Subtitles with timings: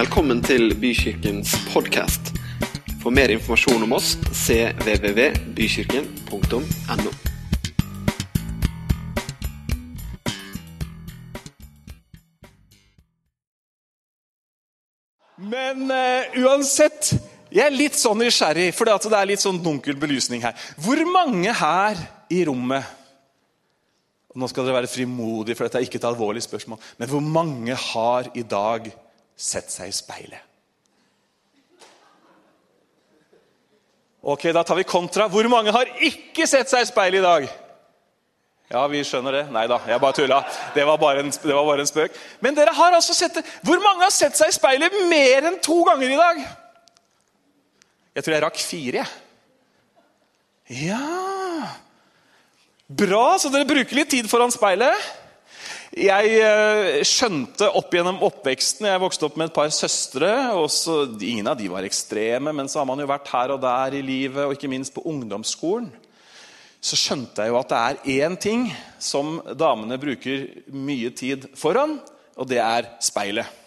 [0.00, 2.30] Velkommen til Bykirkens podkast.
[3.02, 7.10] For mer informasjon om oss cvvvbykirken.no.
[15.36, 17.12] Men uh, uansett,
[17.52, 20.56] jeg er litt sånn nysgjerrig, for det er litt sånn dunkel belysning her.
[20.80, 22.00] Hvor mange her
[22.32, 22.88] i rommet
[24.32, 26.78] og Nå skal dere være frimodige, for dette er ikke et alvorlig spørsmål.
[26.96, 28.88] Men hvor mange har i dag
[29.40, 30.46] sett seg i speilet?
[34.20, 35.28] Ok, Da tar vi kontra.
[35.32, 37.46] Hvor mange har ikke sett seg i speilet i dag?
[38.70, 39.44] Ja, vi skjønner det.
[39.50, 40.42] Nei da, jeg bare tulla.
[40.76, 42.18] Det var bare, en, det var bare en spøk.
[42.44, 43.42] Men dere har altså sett det.
[43.66, 46.44] Hvor mange har sett seg i speilet mer enn to ganger i dag?
[48.14, 49.26] Jeg tror jeg rakk fire, jeg.
[50.70, 51.00] Ja
[52.86, 55.08] Bra, så dere bruker litt tid foran speilet.
[55.90, 60.28] Jeg eh, skjønte opp gjennom oppveksten Jeg vokste opp med et par søstre.
[60.54, 63.96] Også, Ingen av de var ekstreme, men så har man jo vært her og der
[63.98, 65.90] i livet, og ikke minst på ungdomsskolen.
[66.80, 68.68] Så skjønte jeg jo at det er én ting
[69.02, 71.98] som damene bruker mye tid foran,
[72.38, 73.58] og det er speilet.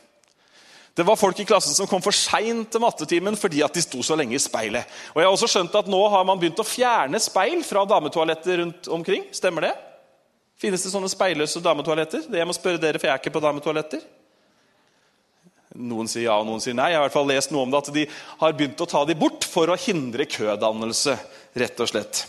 [0.95, 3.99] Det var folk i klassen som kom for seint til mattetimen fordi at de sto
[4.05, 4.87] så lenge i speilet.
[5.11, 8.61] Og jeg har også skjønt at Nå har man begynt å fjerne speil fra dametoaletter
[8.63, 9.27] rundt omkring.
[9.35, 9.73] Stemmer det?
[10.63, 12.21] Finnes det sånne speilløse dametoaletter?
[12.31, 14.03] Det jeg må spørre dere, for jeg er ikke på dametoaletter.
[15.83, 16.93] Noen sier ja, og noen sier nei.
[16.93, 18.05] Jeg har i hvert fall lest noe om det, at de
[18.39, 21.17] har begynt å ta de bort for å hindre kødannelse.
[21.59, 22.21] rett og slett.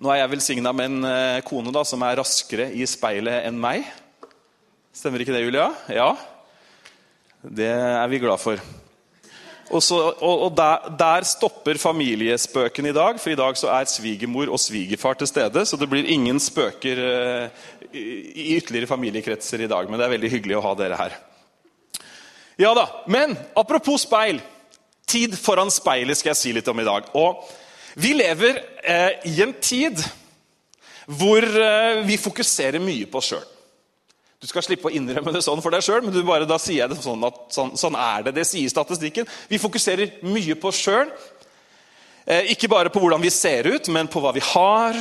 [0.00, 3.60] Nå er jeg velsigna med en eh, kone da, som er raskere i speilet enn
[3.60, 3.84] meg.
[4.94, 5.68] Stemmer ikke det, Julia?
[5.92, 6.14] Ja.
[7.44, 8.62] Det er vi glad for.
[9.72, 13.88] Og, så, og, og der, der, stopper familiespøken i dag, for i dag så er
[13.88, 15.64] svigermor og svigerfar til stede.
[15.66, 17.62] Så det blir ingen spøker uh,
[17.94, 19.88] i ytterligere familiekretser i dag.
[19.88, 21.16] Men det er veldig hyggelig å ha dere her.
[22.60, 24.42] Ja da, Men apropos speil.
[25.08, 27.08] Tid foran speilet skal jeg si litt om i dag.
[27.16, 27.44] Og
[27.94, 30.00] Vi lever uh, i en tid
[31.06, 33.50] hvor uh, vi fokuserer mye på oss sjøl.
[34.44, 36.90] Du skal slippe å innrømme det sånn for deg sjøl, men bare, da sier jeg
[36.92, 38.34] det sånn at sånn, sånn, er det.
[38.36, 39.24] Det sier statistikken.
[39.48, 41.08] Vi fokuserer mye på oss sjøl.
[42.28, 45.00] Eh, ikke bare på hvordan vi ser ut, men på hva vi har,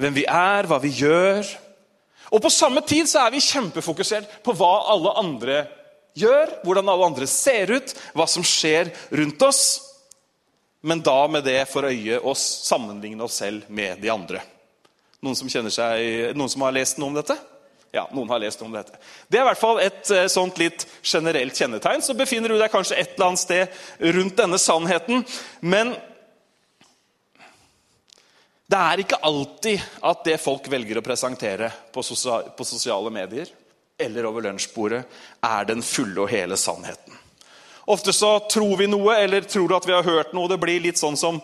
[0.00, 1.52] hvem vi er, hva vi gjør.
[2.32, 5.60] Og på samme tid så er vi kjempefokusert på hva alle andre
[6.16, 9.66] gjør, hvordan alle andre ser ut, hva som skjer rundt oss.
[10.80, 14.40] Men da med det for øye oss sammenligne oss selv med de andre.
[15.20, 17.36] Noen som, seg, noen som har lest noe om dette?
[17.92, 18.96] Ja, noen har lest om dette.
[19.28, 22.00] Det er i hvert fall et eh, sånt litt generelt kjennetegn.
[22.00, 25.26] Så befinner du deg kanskje et eller annet sted rundt denne sannheten.
[25.60, 25.92] Men
[28.72, 33.52] det er ikke alltid at det folk velger å presentere på, sosiale medier
[34.00, 35.02] eller over lunsjbordet,
[35.44, 37.18] er den fulle og hele sannheten.
[37.92, 40.48] Ofte så tror vi noe eller tror at vi har hørt noe.
[40.48, 41.42] Det blir litt sånn som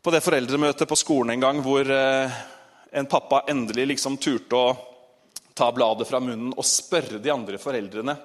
[0.00, 2.40] på det foreldremøtet på skolen en gang, hvor eh,
[2.96, 4.70] en pappa endelig liksom turte å
[5.60, 8.16] ta bladet fra munnen og spørre de andre foreldrene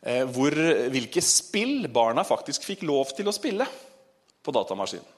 [0.00, 0.56] eh, hvor,
[0.92, 3.68] hvilke spill barna faktisk fikk lov til å spille
[4.46, 5.12] på datamaskinen.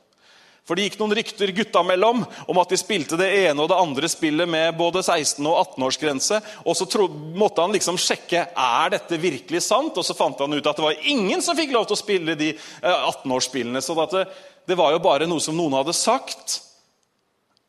[0.69, 3.79] For Det gikk noen rykter gutta mellom om at de spilte det ene og det
[3.81, 6.43] andre spillet med både 16- og 18-årsgrense.
[6.69, 10.53] Og så tro, måtte han liksom sjekke er dette virkelig sant, og så fant han
[10.53, 12.51] ut at det var ingen som fikk lov til å spille de
[12.85, 13.81] 18-årsspillene.
[13.81, 14.27] Så det,
[14.69, 16.59] det var jo bare noe som noen hadde sagt.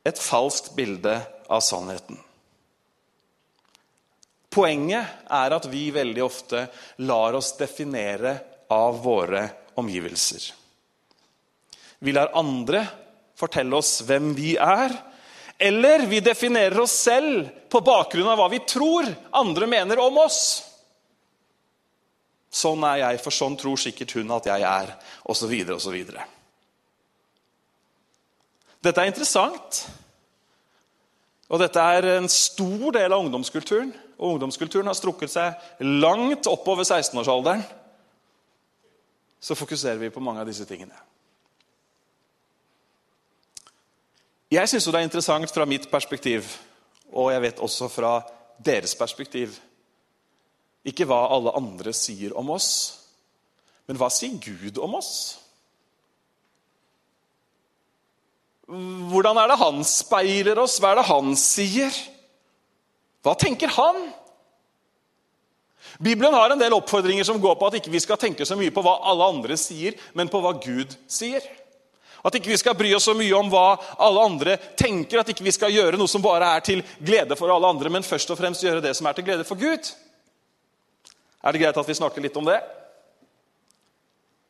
[0.03, 2.19] Et falskt bilde av sannheten.
[4.49, 6.63] Poenget er at vi veldig ofte
[7.05, 8.33] lar oss definere
[8.73, 9.43] av våre
[9.77, 10.47] omgivelser.
[11.99, 12.81] Vi lar andre
[13.37, 14.95] fortelle oss hvem vi er,
[15.59, 20.41] eller vi definerer oss selv på bakgrunn av hva vi tror andre mener om oss.
[22.49, 24.93] Sånn er jeg, for sånn tror sikkert hun at jeg er,
[25.29, 25.53] osv.
[25.75, 25.97] osv.
[28.79, 29.83] Dette er interessant,
[31.49, 36.83] og dette er en stor del av ungdomskulturen og ungdomskulturen har strukket seg langt oppover
[36.83, 37.63] 16-årsalderen,
[39.39, 40.95] så fokuserer vi på mange av disse tingene.
[44.51, 46.47] Jeg syns det er interessant fra mitt perspektiv,
[47.13, 48.13] og jeg vet også fra
[48.59, 49.55] deres perspektiv,
[50.83, 52.71] ikke hva alle andre sier om oss,
[53.87, 55.13] men hva sier Gud om oss?
[58.69, 60.75] Hvordan er det han speiler oss?
[60.77, 61.95] Hva er det han sier?
[63.25, 64.01] Hva tenker han?
[65.99, 68.71] Bibelen har en del oppfordringer som går på at ikke vi skal tenke så mye
[68.71, 71.43] på hva alle andre sier, men på hva Gud sier.
[72.23, 75.45] At ikke vi skal bry oss så mye om hva alle andre tenker, at ikke
[75.47, 78.39] vi skal gjøre noe som bare er til glede for alle andre, men først og
[78.39, 79.91] fremst gjøre det som er til glede for Gud.
[81.39, 82.59] Er det greit at vi snakker litt om det?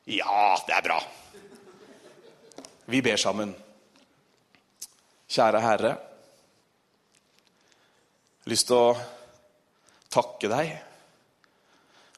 [0.10, 0.98] Ja, det er bra.
[2.90, 3.54] Vi ber sammen.
[5.30, 5.94] Kjære Herre.
[8.50, 8.98] Lyst til å
[10.10, 10.72] takke deg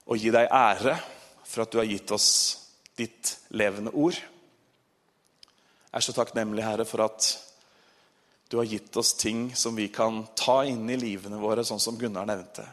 [0.08, 0.94] og gi deg ære
[1.44, 2.30] for at du har gitt oss
[2.96, 4.16] ditt levende ord.
[4.16, 7.28] Jeg er så takknemlig, Herre, for at
[8.48, 12.00] du har gitt oss ting som vi kan ta inn i livene våre, sånn som
[12.00, 12.64] Gunnar nevnte.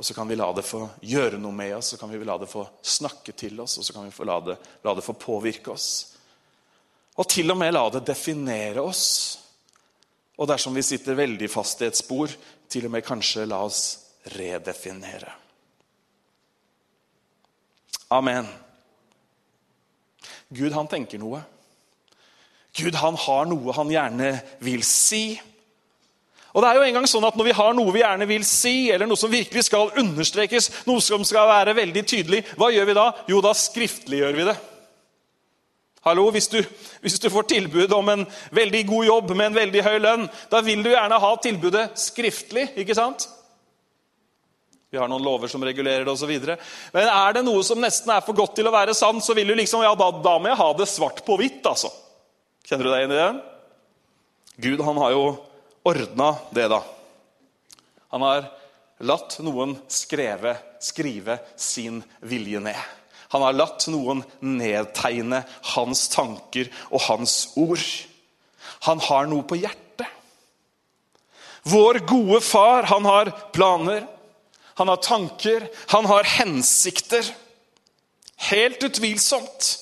[0.00, 2.38] Og så kan vi la det få gjøre noe med oss, så kan vi la
[2.40, 5.16] det få snakke til oss, og så kan vi få la det, la det få
[5.20, 5.90] påvirke oss.
[7.20, 9.04] Og til og med la det definere oss.
[10.36, 12.32] Og dersom vi sitter veldig fast i et spor,
[12.68, 13.82] til og med kanskje la oss
[14.36, 15.32] redefinere.
[18.12, 18.46] Amen.
[20.48, 21.40] Gud, han tenker noe.
[22.76, 25.38] Gud, han har noe han gjerne vil si.
[26.56, 28.44] Og det er jo en gang sånn at Når vi har noe vi gjerne vil
[28.48, 32.88] si, eller noe som virkelig skal understrekes, noe som skal være veldig tydelig, hva gjør
[32.88, 33.10] vi da?
[33.28, 34.56] Jo, da skriftliggjør vi det.
[36.06, 36.60] Hallo, hvis du,
[37.02, 38.20] hvis du, får tilbud om en
[38.54, 42.68] veldig god jobb med en veldig høy lønn, da vil du gjerne ha tilbudet skriftlig,
[42.78, 43.26] ikke sant?
[44.86, 46.30] Vi har noen lover som regulerer det osv.
[46.94, 49.50] Men er det noe som nesten er for godt til å være sant, så vil
[49.50, 51.66] du liksom, ja, da, da må jeg ha det svart på hvitt.
[51.66, 51.90] altså.
[52.66, 53.30] Kjenner du deg igjen i det?
[54.68, 55.24] Gud han har jo
[55.90, 56.84] ordna det, da.
[58.14, 58.46] Han har
[59.10, 62.94] latt noen skreve, skrive sin vilje ned.
[63.34, 65.42] Han har latt noen nedtegne
[65.74, 67.82] hans tanker og hans ord.
[68.86, 70.06] Han har noe på hjertet.
[71.66, 74.04] Vår gode far, han har planer,
[74.78, 77.26] han har tanker, han har hensikter.
[78.50, 79.72] Helt utvilsomt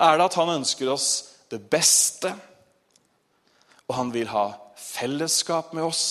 [0.00, 1.08] er det at han ønsker oss
[1.52, 2.32] det beste,
[3.86, 4.48] og han vil ha
[4.80, 6.06] fellesskap med oss.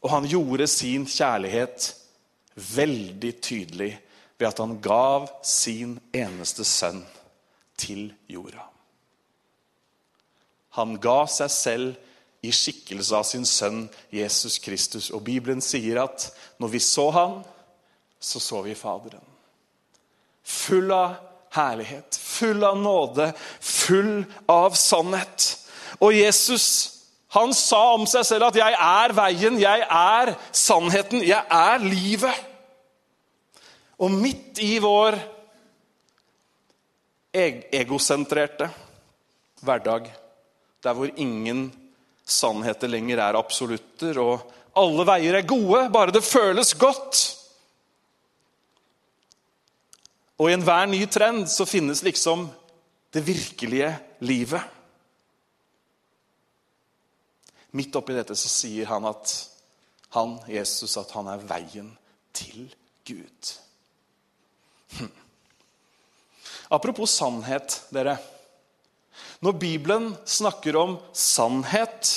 [0.00, 1.90] Og han gjorde sin kjærlighet
[2.56, 3.90] veldig tydelig
[4.40, 7.02] ved at han gav sin eneste sønn
[7.76, 8.64] til jorda.
[10.78, 13.82] Han ga seg selv i skikkelse av sin sønn
[14.14, 15.10] Jesus Kristus.
[15.12, 17.40] Og Bibelen sier at når vi så han,
[18.20, 19.24] så så vi Faderen.
[20.44, 21.18] Full av
[21.52, 25.50] herlighet, full av nåde, full av sannhet.
[26.00, 26.96] Og Jesus
[27.30, 32.49] han sa om seg selv at 'jeg er veien, jeg er sannheten, jeg er livet'.
[34.00, 35.18] Og midt i vår
[37.32, 38.70] egosentrerte
[39.60, 40.08] hverdag,
[40.82, 41.68] der hvor ingen
[42.24, 44.48] sannheter lenger er absolutter, og
[44.80, 47.20] alle veier er gode, bare det føles godt
[50.40, 52.46] Og i enhver ny trend så finnes liksom
[53.12, 53.90] det virkelige
[54.24, 54.62] livet.
[57.76, 59.34] Midt oppi dette så sier han at
[60.16, 61.90] han, Jesus, at han er veien
[62.34, 62.70] til
[63.06, 63.50] Gud.
[64.98, 65.10] Hm.
[66.68, 68.16] Apropos sannhet, dere.
[69.40, 72.10] Når Bibelen snakker om sannhet,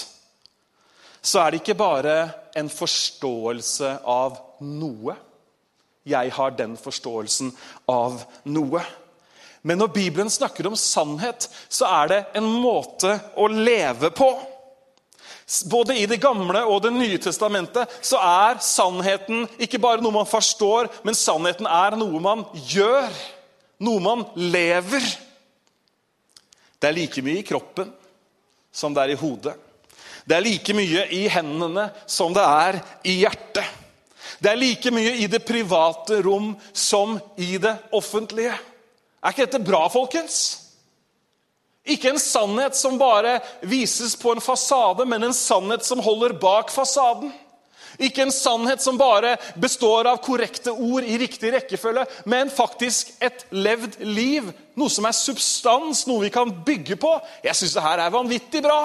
[1.22, 2.18] så er det ikke bare
[2.60, 5.16] en forståelse av noe.
[6.04, 7.54] Jeg har den forståelsen
[7.88, 8.84] av noe.
[9.64, 14.28] Men når Bibelen snakker om sannhet, så er det en måte å leve på.
[15.70, 20.30] Både i Det gamle og Det nye testamentet så er sannheten ikke bare noe man
[20.30, 23.12] forstår, men sannheten er noe man gjør.
[23.84, 25.04] Noe man lever.
[26.80, 27.92] Det er like mye i kroppen
[28.74, 29.54] som det er i hodet.
[30.24, 33.68] Det er like mye i hendene som det er i hjertet.
[34.40, 38.56] Det er like mye i det private rom som i det offentlige.
[39.24, 40.63] Er ikke dette bra, folkens?
[41.84, 46.72] Ikke en sannhet som bare vises på en fasade, men en sannhet som holder bak
[46.72, 47.34] fasaden.
[48.02, 53.44] Ikke en sannhet som bare består av korrekte ord i riktig rekkefølge, men faktisk et
[53.54, 54.48] levd liv.
[54.80, 57.12] Noe som er substans, noe vi kan bygge på.
[57.44, 58.80] Jeg syns det her er vanvittig bra.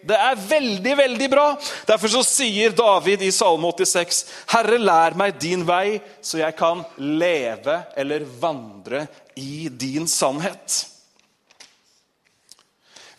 [0.00, 1.48] Det er veldig, veldig bra.
[1.90, 4.22] Derfor så sier David i Salme 86.:
[4.54, 9.04] Herre, lær meg din vei, så jeg kan leve eller vandre
[9.36, 10.86] i din sannhet.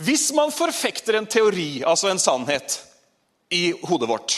[0.01, 2.79] Hvis man forfekter en teori, altså en sannhet,
[3.51, 4.38] i hodet vårt,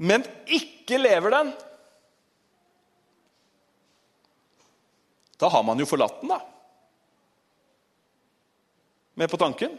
[0.00, 1.50] men ikke lever den
[5.40, 6.36] Da har man jo forlatt den, da.
[9.16, 9.78] Med på tanken?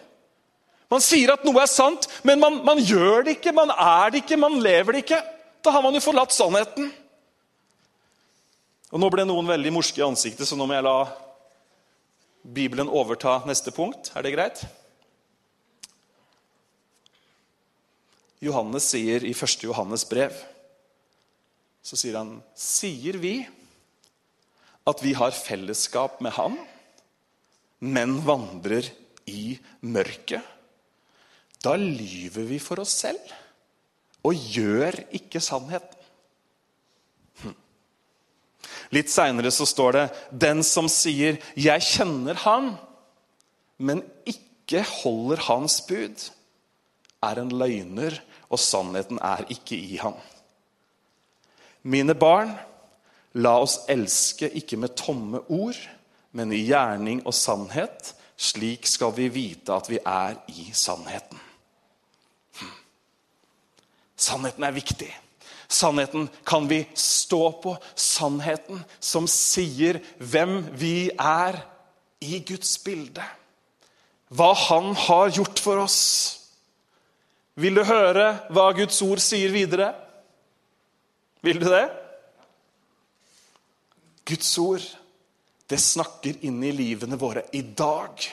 [0.89, 4.24] Man sier at noe er sant, men man, man, gjør det ikke, man er det
[4.24, 5.20] ikke, man lever det ikke.
[5.62, 6.89] Da har man jo forlatt sannheten.
[8.89, 10.98] Og Nå ble noen veldig morske i ansiktet, så nå må jeg la
[12.41, 14.12] Bibelen overta neste punkt.
[14.15, 14.62] Er det greit?
[18.41, 19.67] Johannes sier i 1.
[19.67, 20.33] Johannes brev
[21.86, 23.36] Så sier han, sier vi
[24.89, 26.55] at vi har fellesskap med Han,
[27.86, 28.88] men vandrer
[29.29, 30.41] i mørket?
[31.62, 33.21] Da lyver vi for oss selv
[34.25, 36.00] og gjør ikke sannheten.
[38.91, 42.77] Litt seinere står det 'Den som sier 'Jeg kjenner Han',
[43.77, 46.31] men ikke holder Hans bud',
[47.24, 50.17] er en løgner, og sannheten er ikke i ham.
[51.83, 52.51] Mine barn,
[53.33, 55.77] la oss elske ikke med tomme ord,
[56.31, 58.13] men i gjerning og sannhet.
[58.41, 61.39] Slik skal vi vite at vi er i sannheten.
[62.60, 62.71] Hm.
[64.17, 65.12] Sannheten er viktig.
[65.71, 67.77] Sannheten kan vi stå på.
[67.95, 71.61] Sannheten som sier hvem vi er
[72.21, 73.23] i Guds bilde.
[74.31, 76.01] Hva Han har gjort for oss.
[77.55, 79.91] Vil du høre hva Guds ord sier videre?
[81.43, 81.87] Vil du det?
[84.27, 84.83] Guds ord,
[85.67, 88.27] det snakker inn i livene våre i dag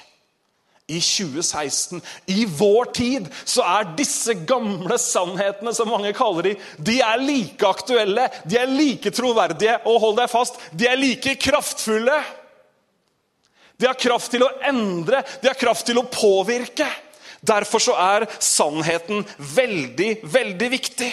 [0.88, 6.95] i 2016, i vår tid, så er disse gamle sannhetene, som mange kaller de, de
[7.04, 12.16] er like aktuelle, de er like troverdige, og hold deg fast, de er like kraftfulle.
[13.76, 16.88] De har kraft til å endre, de har kraft til å påvirke.
[17.45, 21.12] Derfor så er sannheten veldig, veldig viktig.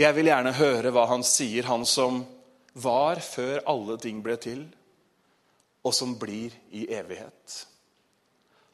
[0.00, 2.24] Jeg vil gjerne høre hva han sier, han som
[2.78, 4.64] var før alle ting ble til
[5.88, 7.64] og som blir i evighet.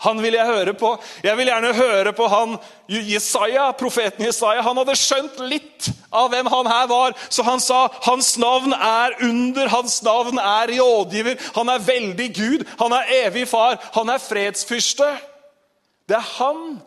[0.05, 0.91] Han vil jeg høre på.
[1.25, 2.57] Jeg vil gjerne høre på han
[2.91, 4.65] Jesaja, profeten Jesaja.
[4.67, 9.15] Han hadde skjønt litt av hvem han her var, så han sa hans navn er
[9.25, 11.39] under, hans navn er rådgiver.
[11.57, 15.09] Han er veldig Gud, han er evig far, han er fredsfyrste.
[16.11, 16.83] Det er han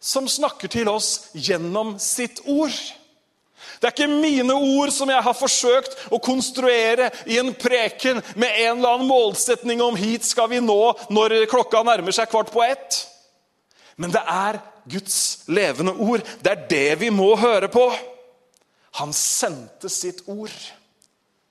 [0.00, 2.76] som snakker til oss gjennom sitt ord.
[3.80, 8.50] Det er ikke mine ord som jeg har forsøkt å konstruere i en preken med
[8.66, 10.80] en eller annen målsetning om hit skal vi nå
[11.12, 13.00] når klokka nærmer seg kvart på ett.
[14.00, 16.24] Men det er Guds levende ord.
[16.40, 17.86] Det er det vi må høre på.
[19.00, 20.54] Han sendte sitt ord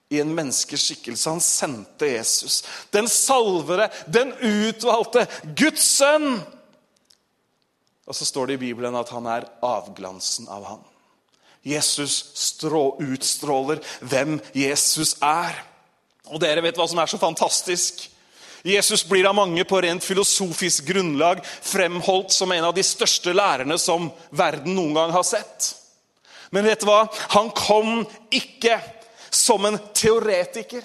[0.09, 1.29] i en menneskeskikkelse.
[1.29, 2.63] Han sendte Jesus.
[2.91, 6.39] Den salvere, den utvalgte, Guds sønn.
[8.09, 10.87] Og så står det i Bibelen at han er avglansen av han.
[11.65, 12.53] Jesus
[12.99, 15.57] utstråler hvem Jesus er.
[16.29, 18.05] Og dere vet hva som er så fantastisk?
[18.63, 23.77] Jesus blir av mange på rent filosofisk grunnlag fremholdt som en av de største lærerne
[23.79, 25.73] som verden noen gang har sett.
[26.51, 27.05] Men vet du hva?
[27.35, 28.79] Han kom ikke
[29.31, 30.83] som en teoretiker.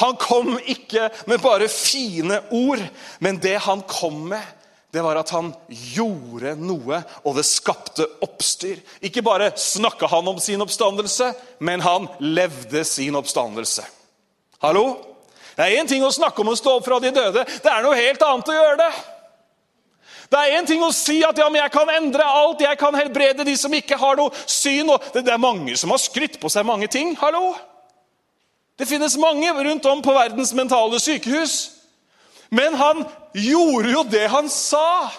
[0.00, 2.82] Han kom ikke med bare fine ord,
[3.18, 4.44] men det han kom med,
[4.90, 8.80] det var at han gjorde noe, og det skapte oppstyr.
[9.06, 11.30] Ikke bare snakka han om sin oppstandelse,
[11.62, 13.86] men han levde sin oppstandelse.
[14.64, 14.84] Hallo?
[15.54, 17.46] Det er én ting å snakke om å stå opp fra de døde.
[17.46, 18.90] Det er noe helt annet å gjøre det.
[20.30, 22.94] Det er én ting å si at ja, men jeg kan endre alt, jeg kan
[22.94, 24.90] helbrede de som ikke har noe syn.
[25.14, 27.14] Det er mange som har skrytt på seg mange ting.
[27.22, 27.54] Hallo?
[28.78, 31.79] Det finnes mange rundt om på verdens mentale sykehus
[32.50, 33.04] men han
[33.34, 35.10] gjorde jo det han sa.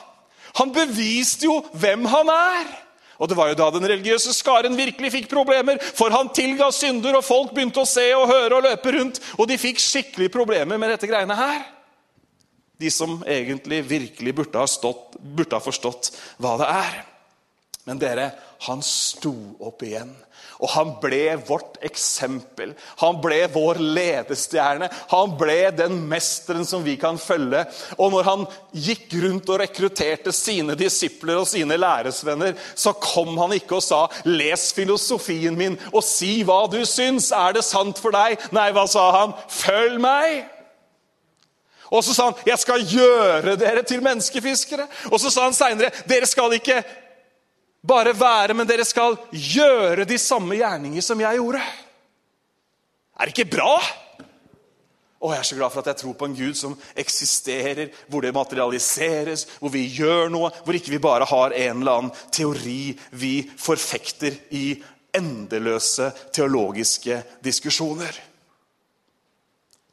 [0.60, 2.72] Han beviste jo hvem han er.
[3.22, 5.78] Og Det var jo da den religiøse skaren virkelig fikk problemer.
[5.80, 9.22] For han tilga synder, og folk begynte å se og høre og løpe rundt.
[9.38, 11.62] Og de fikk skikkelig problemer med dette greiene her.
[12.82, 16.10] De som egentlig virkelig burde ha, stått, burde ha forstått
[16.42, 16.98] hva det er.
[17.86, 18.32] Men dere,
[18.66, 20.10] han sto opp igjen.
[20.62, 22.76] Og han ble vårt eksempel.
[23.02, 24.92] Han ble vår ledestjerne.
[25.10, 27.64] Han ble den mesteren som vi kan følge.
[27.98, 33.58] Og når han gikk rundt og rekrutterte sine disipler og sine læresvenner, så kom han
[33.58, 37.34] ikke og sa 'Les filosofien min og si hva du syns'.
[37.34, 38.38] Er det sant for deg?
[38.52, 39.34] Nei, hva sa han?
[39.50, 40.46] 'Følg meg'.
[41.92, 44.88] Og så sa han 'Jeg skal gjøre dere til menneskefiskere'.
[45.12, 46.84] Og så sa han seinere 'Dere skal ikke
[47.88, 51.62] bare være, men dere skal gjøre de samme gjerninger som jeg gjorde.
[53.20, 53.76] Er det ikke bra?
[55.22, 58.26] Å, Jeg er så glad for at jeg tror på en Gud som eksisterer, hvor
[58.26, 62.96] det materialiseres, hvor vi gjør noe, hvor ikke vi bare har en eller annen teori
[63.12, 64.82] vi forfekter i
[65.14, 68.18] endeløse teologiske diskusjoner.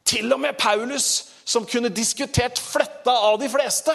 [0.08, 3.92] Til og med Paulus, som kunne diskutert fletta av de fleste.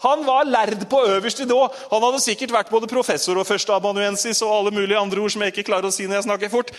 [0.00, 1.66] Han var lærd på øverste nivå.
[1.90, 5.52] Han hadde sikkert vært både professor og førsteamanuensis og alle mulige andre ord som jeg
[5.52, 6.72] ikke klarer å si når jeg snakker fort.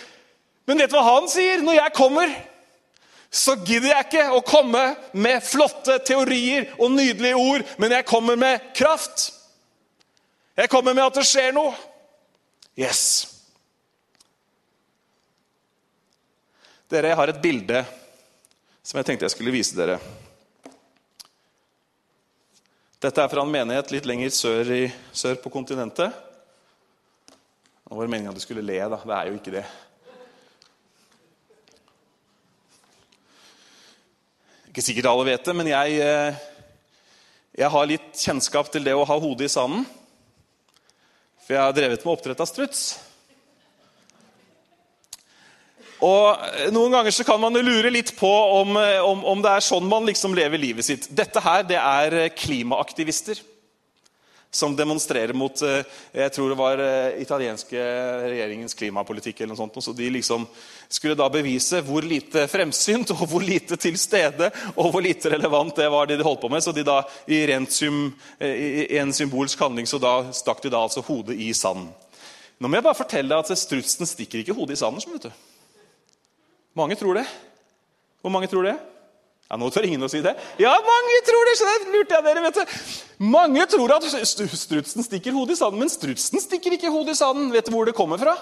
[0.66, 1.62] Men vet du hva han sier?
[1.62, 2.34] Når jeg kommer,
[3.32, 4.82] så gidder jeg ikke å komme
[5.14, 9.30] med flotte teorier og nydelige ord, men jeg kommer med kraft.
[10.58, 11.72] Jeg kommer med at det skjer noe.
[12.80, 13.04] Yes.
[16.92, 17.86] Dere, jeg har et bilde
[18.84, 20.02] som jeg tenkte jeg skulle vise dere.
[23.02, 26.14] Dette er fra en menighet litt lenger sør, i, sør på kontinentet.
[27.90, 29.00] Var det meningen at du skulle le, da.
[29.02, 29.64] Det er jo ikke det.
[34.70, 36.38] Ikke sikkert alle vet det, men jeg, eh,
[37.58, 39.82] jeg har litt kjennskap til det å ha hodet i sanden.
[41.42, 42.86] For jeg har drevet med oppdrett av struts.
[46.02, 48.32] Og Noen ganger så kan man lure litt på
[48.62, 51.08] om, om, om det er sånn man liksom lever livet sitt.
[51.14, 53.42] Dette her det er klimaaktivister
[54.52, 57.84] som demonstrerer mot eh, jeg tror det var eh, italienske
[58.28, 59.40] regjeringens klimapolitikk.
[59.40, 60.46] eller noe sånt, så De liksom
[60.90, 65.80] skulle da bevise hvor lite fremsynt og hvor lite til stede og hvor lite relevant
[65.80, 66.64] det var det de holdt på med.
[66.64, 70.84] Så de da i, sym, eh, i en symbolsk handling så da stakk de da
[70.84, 71.88] altså hodet i sanden.
[72.60, 75.16] Nå må jeg bare fortelle deg at Strutsen stikker ikke hodet i sanden.
[75.16, 75.51] vet du.
[76.78, 77.26] Mange tror det.
[78.22, 78.78] Hvor mange tror det?
[79.52, 80.32] Ja, Nå tør ingen å si det.
[80.62, 81.58] Ja, mange tror det!
[81.60, 82.76] så det lurte jeg dere, vet du.
[83.34, 87.50] Mange tror at strutsen stikker hodet i sanden, men strutsen stikker ikke hodet i sanden.
[87.52, 88.38] Vet du hvor det kommer fra?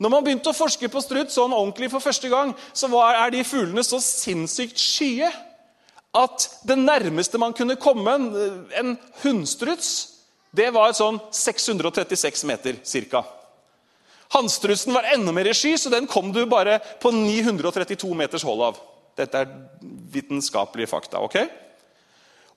[0.00, 3.34] Når man begynte å forske på struts sånn ordentlig for første gang, så var, er
[3.34, 5.28] de fuglene så sinnssykt skye
[6.16, 8.26] at det nærmeste man kunne komme en,
[8.80, 9.92] en hunnstruts,
[10.52, 12.80] det var sånn 636 meter
[13.12, 13.22] ca.
[14.32, 18.62] Hannstrutsen var enda mer i sky, så den kom du bare på 932 meters hold
[18.70, 18.80] av.
[19.18, 19.50] Dette er
[20.12, 21.20] vitenskapelige fakta.
[21.20, 21.36] ok?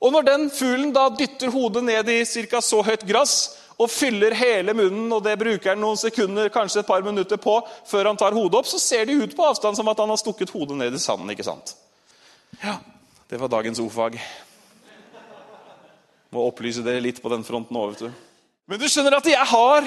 [0.00, 2.60] Og Når den fuglen da dytter hodet ned i ca.
[2.60, 6.88] så høyt gress og fyller hele munnen, og det bruker han noen sekunder, kanskje et
[6.88, 9.88] par minutter på, før han tar hodet opp, så ser det ut på avstand som
[9.88, 11.30] at han har stukket hodet ned i sanden.
[11.30, 11.76] ikke sant?
[12.62, 12.78] Ja,
[13.28, 14.20] Det var dagens ordfag.
[16.30, 18.25] Må opplyse dere litt på den fronten òg, vet du.
[18.66, 19.86] Men du skjønner at jeg har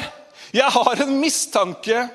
[0.55, 2.07] jeg har en mistanke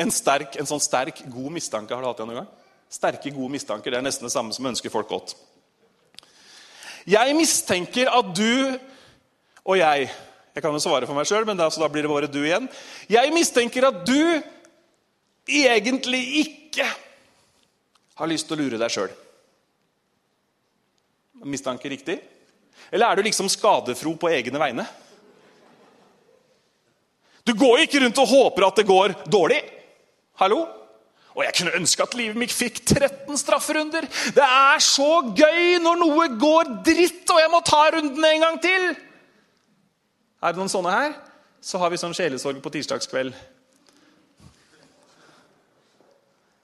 [0.00, 1.94] En sterk, en sånn sterk, god mistanke.
[1.94, 2.46] Har du hatt det noen gang?
[2.90, 5.34] Sterke, gode mistanker det er nesten det samme som ønsker folk godt.
[7.06, 8.78] Jeg mistenker at du
[9.62, 10.10] og jeg
[10.52, 12.66] Jeg kan jo svare for meg sjøl, men da, da blir det bare du igjen.
[13.08, 14.42] Jeg mistenker at du
[15.48, 16.84] egentlig ikke
[18.18, 19.14] har lyst til å lure deg sjøl.
[21.48, 22.18] Mistanke riktig?
[22.90, 24.86] Eller er du liksom skadefro på egne vegne?
[27.46, 29.60] Du går ikke rundt og håper at det går dårlig.
[30.40, 30.62] Hallo?
[31.32, 34.04] Og jeg kunne ønske at livet mitt fikk 13 strafferunder.
[34.36, 38.60] Det er så gøy når noe går dritt, og jeg må ta runden en gang
[38.62, 38.92] til!
[40.42, 41.16] Er det noen sånne her?
[41.62, 43.34] Så har vi sånn sjelesorg på tirsdagskveld.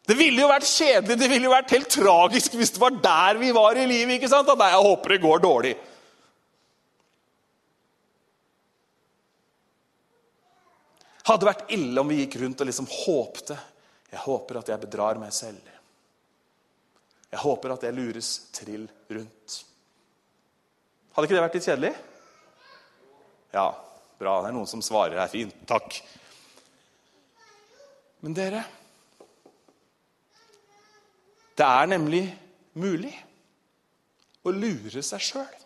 [0.08, 3.40] Det ville jo vært kjedelig, det ville jo vært helt tragisk hvis det var der
[3.40, 4.16] vi var i livet.
[4.16, 4.48] ikke sant?
[4.48, 5.74] At jeg håper det går dårlig.
[11.28, 13.56] Hadde vært ille om vi gikk rundt og liksom håpte.
[14.08, 15.74] Jeg håper at jeg bedrar meg selv.
[17.28, 19.58] Jeg håper at jeg lures trill rundt.
[21.12, 21.92] Hadde ikke det vært litt kjedelig?
[23.52, 23.66] Ja,
[24.20, 24.38] bra.
[24.40, 25.28] Det er noen som svarer her.
[25.32, 25.56] Fint.
[25.68, 26.00] Takk.
[28.24, 28.64] Men dere
[31.58, 32.22] Det er nemlig
[32.78, 33.12] mulig
[34.46, 35.57] å lure seg sjøl.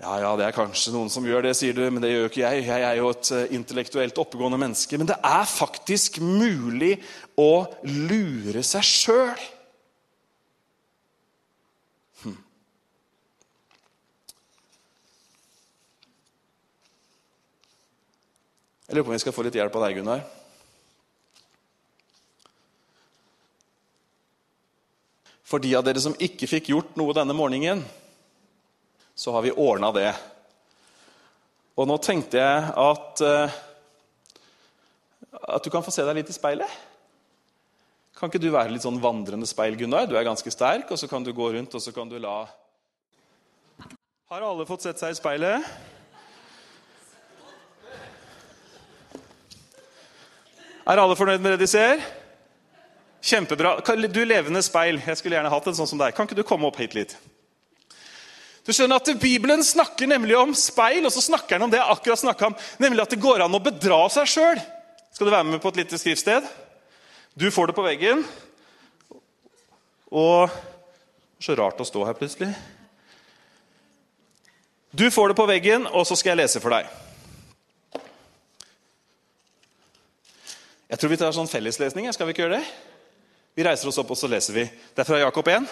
[0.00, 2.40] Ja, ja, det er kanskje noen som gjør det, sier du, men det gjør ikke
[2.40, 2.62] jeg.
[2.70, 4.96] Jeg er jo et eh, intellektuelt oppegående menneske.
[4.96, 6.94] Men det er faktisk mulig
[7.36, 9.44] å lure seg sjøl.
[12.22, 12.38] Hm.
[18.88, 20.24] Jeg lurer på om vi skal få litt hjelp av deg, Gunnar.
[25.44, 27.84] For de av dere som ikke fikk gjort noe denne morgenen,
[29.20, 30.10] så har vi ordna det.
[31.76, 33.58] Og nå tenkte jeg at uh,
[35.42, 36.78] at du kan få se deg litt i speilet.
[38.18, 40.08] Kan ikke du være litt sånn vandrende speil, Gunnar?
[40.08, 42.42] Du er ganske sterk, og så kan du gå rundt og så kan du la
[44.30, 45.64] Har alle fått sett seg i speilet?
[50.90, 52.02] Er alle fornøyd med det de ser?
[53.20, 53.76] Kjempebra.
[54.08, 55.00] Du levende speil.
[55.06, 56.14] Jeg skulle gjerne hatt en sånn som deg.
[56.16, 57.16] Kan ikke du komme opp hit litt?
[58.70, 61.90] Du skjønner at Bibelen snakker nemlig om speil, og så snakker den om det jeg
[61.90, 64.60] akkurat snakka om, nemlig at det går an å bedra seg sjøl.
[65.10, 66.46] Skal du være med på et lite skriftsted?
[67.34, 68.22] Du får det på veggen.
[70.14, 70.54] Og
[71.42, 72.52] Så rart å stå her plutselig.
[74.92, 76.86] Du får det på veggen, og så skal jeg lese for deg.
[80.92, 82.12] Jeg tror vi tar sånn felleslesning.
[82.14, 82.74] Skal vi ikke gjøre det?
[83.56, 84.68] Vi reiser oss opp, og så leser vi.
[84.68, 85.66] Det er fra Jakob 1.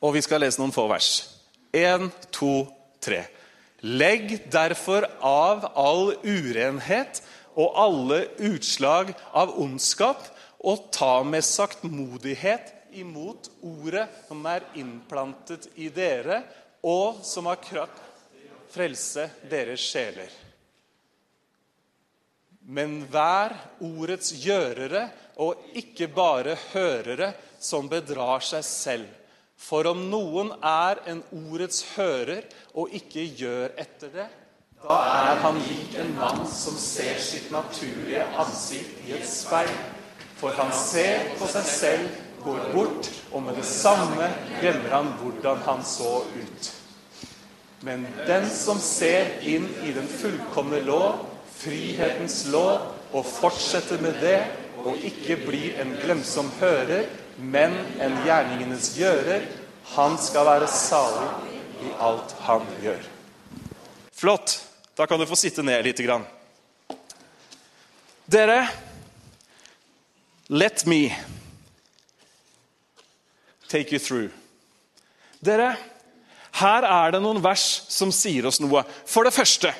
[0.00, 1.10] Og vi skal lese noen få vers.
[1.76, 2.64] Én, to,
[3.02, 3.24] tre.
[3.80, 7.22] Legg derfor av all urenhet
[7.58, 10.26] og alle utslag av ondskap,
[10.60, 16.42] og ta med saktmodighet imot ordet som er innplantet i dere,
[16.84, 18.02] og som har kraft
[18.70, 20.28] frelse deres sjeler.
[22.70, 25.06] Men vær ordets gjørere
[25.42, 29.08] og ikke bare hørere som bedrar seg selv.
[29.60, 34.28] For om noen er en ordets hører og ikke gjør etter det,
[34.80, 39.68] da er han lik en mann som ser sitt naturlige ansikt i et speil.
[40.40, 42.06] For han ser på seg selv,
[42.40, 44.30] går bort, og med det samme
[44.62, 46.70] glemmer han hvordan han så ut.
[47.84, 51.26] Men den som ser inn i den fullkomne lov,
[51.60, 54.38] frihetens lov, og fortsetter med det,
[54.80, 57.04] og ikke blir en glemsom hører,
[57.38, 59.46] men en gjerningenes gjører,
[59.94, 61.30] han skal være salig
[61.86, 63.06] i alt han gjør.
[64.12, 64.58] Flott.
[64.98, 66.26] Da kan du få sitte ned lite grann.
[68.28, 68.68] Dere,
[70.48, 71.08] let me
[73.68, 74.28] take you through.
[75.40, 75.72] Dere,
[76.60, 78.82] her er det noen vers som sier oss noe.
[79.08, 79.72] For det første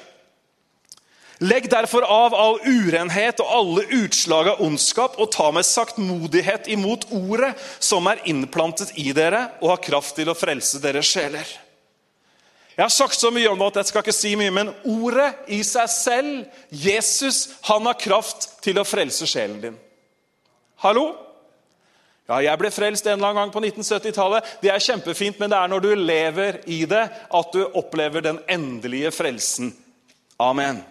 [1.40, 7.07] Legg derfor av all urenhet og alle utslag av ondskap, og ta med saktmodighet imot
[7.16, 11.48] ordet som er innplantet i dere, og har kraft til å frelse deres sjeler.
[12.76, 15.31] Jeg har sagt så mye om det at jeg skal ikke si mye, men ordet
[15.53, 19.81] i seg selv, Jesus, han har kraft til å frelse sjelen din.
[20.85, 21.09] Hallo?
[22.29, 24.55] Ja, Jeg ble frelst en eller annen gang på 1970-tallet.
[24.62, 28.38] Det er kjempefint, men det er når du lever i det, at du opplever den
[28.48, 29.72] endelige frelsen.
[30.40, 30.85] Amen.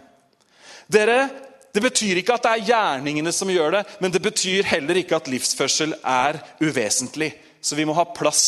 [0.89, 1.29] Dere,
[1.69, 5.19] Det betyr ikke at det er gjerningene som gjør det, men det betyr heller ikke
[5.19, 7.29] at livsførsel er uvesentlig.
[7.61, 8.47] Så vi må ha plass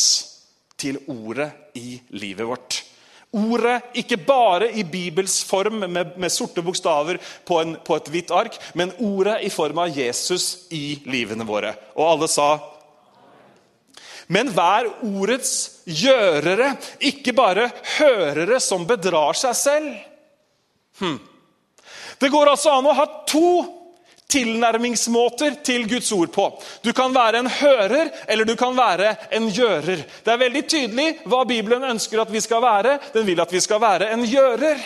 [0.82, 2.80] til ordet i livet vårt.
[3.38, 8.34] Ordet, ikke bare i Bibels form med, med sorte bokstaver på, en, på et hvitt
[8.34, 11.76] ark, men ordet i form av Jesus i livene våre.
[11.96, 12.50] Og alle sa
[14.32, 16.70] men vær ordets gjørere,
[17.04, 17.66] ikke bare
[17.98, 19.90] hørere som bedrar seg selv.
[21.02, 21.18] Hm.
[22.22, 23.52] Det går altså an å ha to
[24.32, 26.46] tilnærmingsmåter til Guds ord på.
[26.86, 30.06] Du kan være en hører, eller du kan være en gjører.
[30.24, 32.98] Det er veldig tydelig hva Bibelen ønsker at vi skal være.
[33.16, 34.84] Den vil at vi skal være en gjører.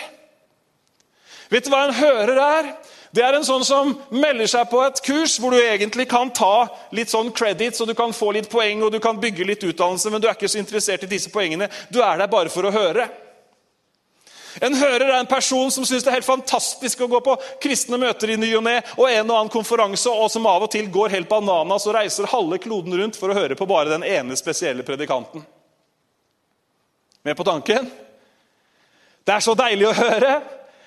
[1.52, 2.72] Vet du hva en hører er?
[3.16, 6.66] Det er en sånn som melder seg på et kurs hvor du egentlig kan ta
[6.96, 10.12] litt sånn credits og du kan få litt poeng og du kan bygge litt utdannelse,
[10.12, 11.70] men du er ikke så interessert i disse poengene.
[11.88, 13.08] Du er der bare for å høre.
[14.64, 18.00] En hører er en person som syns det er helt fantastisk å gå på kristne
[18.00, 20.88] møter i ny og ne, og en og annen konferanse, og som av og til
[20.92, 24.38] går helt bananas og reiser halve kloden rundt for å høre på bare den ene
[24.40, 25.44] spesielle predikanten.
[27.26, 27.90] Med på tanken?
[29.26, 30.40] Det er så deilig å høre.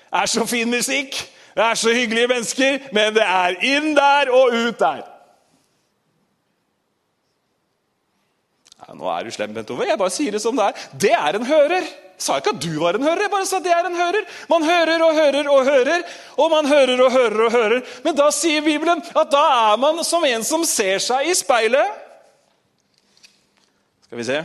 [0.09, 1.17] Det er så fin musikk.
[1.53, 2.77] Det er så hyggelige mennesker.
[2.95, 5.01] Men det er inn der og ut der.
[8.95, 9.85] Nå er du slem, Bent Ove.
[9.85, 10.85] Jeg bare sier det som det er.
[11.03, 13.65] Det er en hører sa ikke at du var en hører, jeg bare sa at
[13.65, 14.27] det er en hører.
[14.51, 16.05] Man hører og hører og hører,
[16.35, 17.81] og man hører og hører og hører.
[18.03, 21.97] Men da sier Bibelen at da er man som en som ser seg i speilet.
[24.09, 24.41] Skal vi se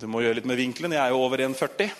[0.00, 0.92] Du må gjøre litt med vinkelen.
[0.92, 1.92] Jeg er jo over 1,40.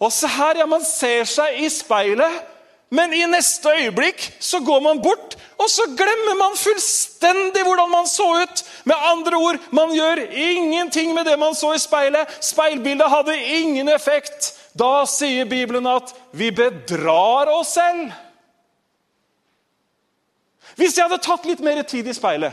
[0.00, 2.55] Og se her, ja, man ser seg i speilet.
[2.88, 8.06] Men i neste øyeblikk så går man bort, og så glemmer man fullstendig hvordan man
[8.06, 8.62] så ut.
[8.84, 12.30] Med andre ord, man gjør ingenting med det man så i speilet.
[12.44, 14.52] Speilbildet hadde ingen effekt.
[14.78, 18.12] Da sier Bibelen at vi bedrar oss selv.
[20.76, 22.52] Hvis jeg hadde tatt litt mer tid i speilet,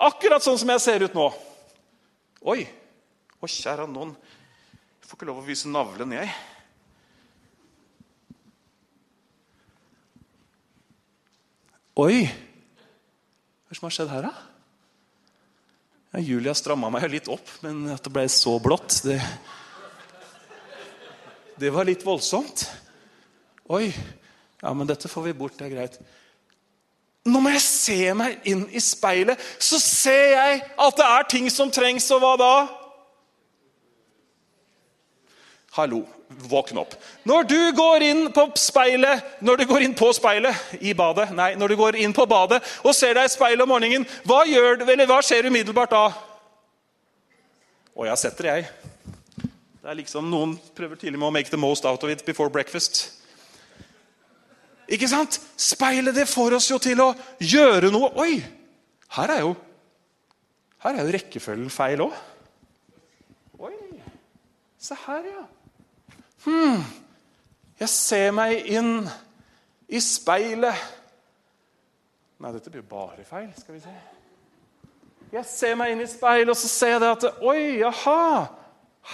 [0.00, 1.28] akkurat sånn som jeg ser ut nå
[2.48, 2.62] Oi!
[3.36, 4.14] Å, kjære noen.
[5.00, 6.32] Jeg får ikke lov å vise navlen, jeg.
[12.00, 12.22] Oi!
[13.68, 14.30] Hva som har skjedd her, da?
[16.14, 19.18] Ja, Julia stramma meg litt opp, men at det ble så blått, det
[21.60, 22.62] Det var litt voldsomt.
[23.68, 23.90] Oi.
[24.62, 25.58] Ja, men dette får vi bort.
[25.58, 25.98] Det er greit.
[27.28, 31.50] Nå må jeg se meg inn i speilet, så ser jeg at det er ting
[31.52, 32.54] som trengs, og hva da?
[35.76, 36.94] Hallo, våkn opp.
[37.26, 41.52] Når du går inn på speilet Når du går inn på speilet i badet Nei,
[41.58, 44.84] når du går inn på badet og ser deg i speilet om morgenen, hva, gjør,
[44.84, 46.04] eller, hva skjer umiddelbart da?
[47.98, 48.68] Og jeg setter, jeg.
[49.80, 52.52] Det er liksom Noen prøver tidlig med å make the most out of it before
[52.52, 53.02] breakfast.
[54.90, 55.40] Ikke sant?
[55.60, 57.12] Speilet det får oss jo til å
[57.42, 58.10] gjøre noe.
[58.22, 58.40] Oi!
[59.16, 59.54] Her er jo,
[60.84, 62.14] her er jo rekkefølgen feil òg.
[63.58, 63.74] Oi!
[64.80, 65.44] Se her, ja.
[66.44, 66.80] Hm,
[67.80, 68.94] jeg ser meg inn
[69.90, 70.88] i speilet.
[72.40, 73.50] Nei, dette blir bare feil.
[73.58, 73.92] Skal vi se.
[75.30, 78.48] Jeg ser meg inn i speilet, og så ser jeg det at Oi, jaha!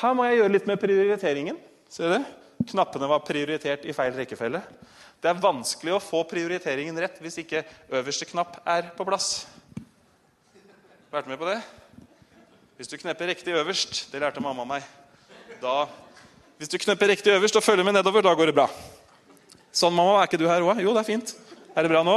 [0.01, 1.59] Her må jeg gjøre litt med prioriteringen.
[1.93, 2.31] Ser du?
[2.67, 4.63] Knappene var prioritert i feil rekkefølge.
[5.23, 7.65] Det er vanskelig å få prioriteringen rett hvis ikke
[7.99, 9.47] øverste knapp er på plass.
[11.13, 11.59] Vært med på det?
[12.77, 14.85] Hvis du knepper riktig øverst Det lærte mamma meg.
[15.63, 15.87] Da,
[16.57, 18.67] hvis du knøpper riktig øverst og følger med nedover, da går det bra.
[19.77, 20.23] Sånn, mamma.
[20.23, 20.81] Er ikke du her òg?
[20.81, 21.35] Jo, det er fint.
[21.77, 22.17] Er det bra nå?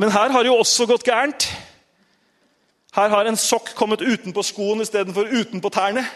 [0.00, 1.50] Men her har det jo også gått gærent.
[2.96, 6.06] Her har en sokk kommet utenpå skoen istedenfor utenpå tærne.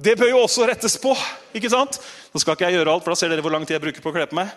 [0.00, 1.12] Det bør jo også rettes på.
[1.52, 2.00] ikke sant?
[2.32, 4.00] Nå skal ikke jeg gjøre alt, for da ser dere hvor lang tid jeg bruker
[4.00, 4.48] på å kle på meg.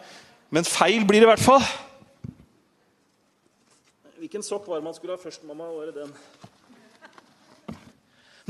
[0.55, 1.67] Men feil blir det i hvert fall.
[4.23, 5.67] Hvilken sokk var det man skulle ha først, mamma?
[5.67, 6.15] Var det den?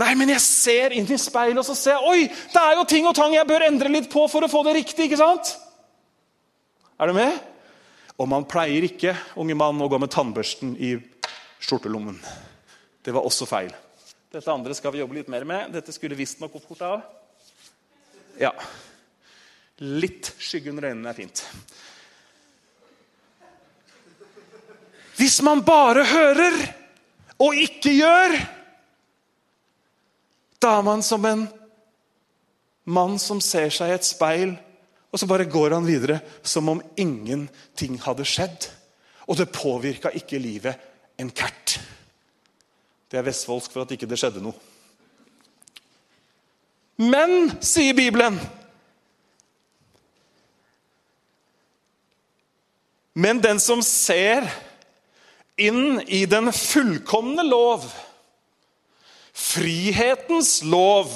[0.01, 2.85] Nei, men jeg ser inn i speilet og så ser jeg, oi, det er jo
[2.89, 5.05] ting og tang jeg bør endre litt på for å få det riktig.
[5.05, 5.53] ikke sant?
[6.97, 7.37] Er du med?
[8.17, 10.95] Og man pleier ikke, unge mann, å gå med tannbørsten i
[11.61, 12.17] skjortelommen.
[13.05, 13.73] Det var også feil.
[14.33, 15.73] Dette andre skal vi jobbe litt mer med.
[15.75, 17.01] Dette skulle visstnok gått fort av.
[18.41, 18.53] Ja.
[19.77, 21.43] Litt skygge under øynene er fint.
[25.19, 26.57] Hvis man bare hører
[27.43, 28.37] og ikke gjør,
[30.63, 31.47] da er man som en
[32.83, 34.55] mann som ser seg i et speil
[35.13, 38.65] og så bare går han videre som om ingenting hadde skjedd.
[39.29, 40.79] Og det påvirka ikke livet
[41.21, 41.77] en kert.
[43.11, 44.57] Det er vestfoldsk for at ikke det skjedde noe.
[46.97, 48.37] Men, sier Bibelen
[53.13, 54.47] Men den som ser
[55.61, 57.85] inn i den fullkomne lov,
[59.33, 61.11] frihetens lov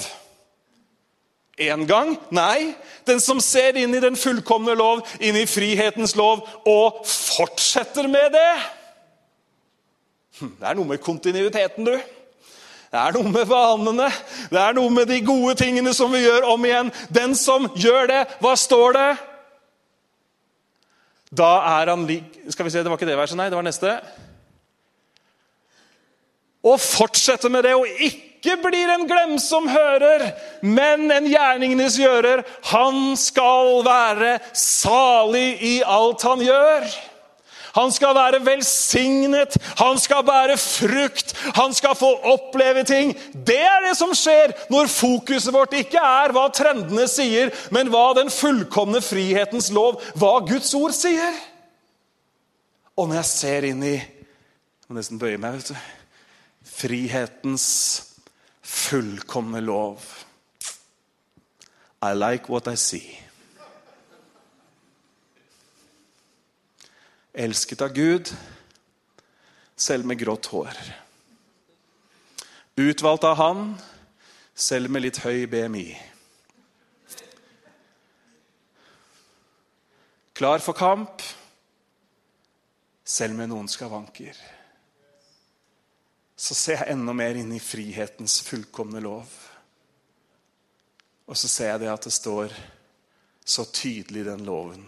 [1.57, 2.17] én gang.
[2.29, 2.75] Nei,
[3.05, 8.33] den som ser inn i den fullkomne lov, inn i frihetens lov, og fortsetter med
[8.35, 8.51] det.
[10.37, 11.97] Hm, det er noe med kontinuiteten, du.
[12.87, 14.05] Det er noe med vanene,
[14.47, 16.91] det er noe med de gode tingene som vi gjør om igjen.
[17.11, 19.09] Den som gjør det, hva står det?
[21.37, 21.49] Da
[21.81, 23.49] er han lik Skal vi se, det var ikke det verset, nei.
[23.51, 23.97] Det var neste.
[26.65, 30.29] Og fortsette med det, og ikke blir en glemsom hører,
[30.61, 32.43] men en gjerningenes gjører.
[32.71, 36.89] Han skal være salig i alt han gjør.
[37.77, 43.13] Han skal være velsignet, han skal bære frukt, han skal få oppleve ting.
[43.47, 48.15] Det er det som skjer når fokuset vårt ikke er hva trendene sier, men hva
[48.17, 51.37] den fullkomne frihetens lov, hva Guds ord sier.
[52.97, 55.57] Og når jeg ser inn i Jeg må nesten bøye meg.
[55.59, 55.75] vet du,
[56.67, 57.67] Frihetens
[58.61, 60.25] fullkomne lov.
[62.01, 63.23] I like what I see.
[67.33, 68.33] Elsket av Gud,
[69.75, 70.77] selv med grått hår.
[72.75, 73.63] Utvalgt av Han,
[74.55, 75.87] selv med litt høy BMI.
[80.37, 81.23] Klar for kamp,
[83.05, 84.56] selv med noen skavanker
[86.37, 89.25] så ser jeg enda mer inn i frihetens fullkomne lov.
[91.25, 92.53] Og så ser jeg det at det står
[93.47, 94.85] så tydelig i den loven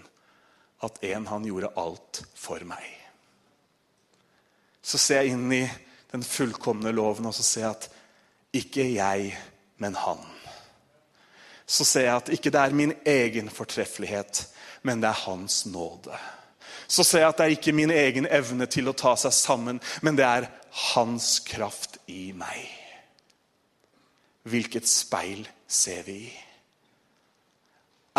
[0.86, 2.86] at en han gjorde alt for meg.
[4.82, 5.64] Så ser jeg inn i
[6.14, 7.90] den fullkomne loven og så ser jeg at
[8.60, 9.34] ikke jeg,
[9.82, 10.22] men han.
[11.70, 14.46] Så ser jeg at ikke det er min egen fortreffelighet,
[14.82, 16.16] men det er hans nåde.
[16.90, 19.82] Så ser jeg at det er ikke min egen evne til å ta seg sammen,
[20.02, 22.68] men det er hans kraft i meg.
[24.50, 26.38] Hvilket speil ser vi i?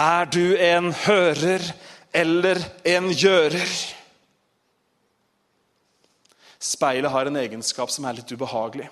[0.01, 1.65] Er du en hører
[2.15, 3.73] eller en gjører?
[6.61, 8.89] Speilet har en egenskap som er litt ubehagelig.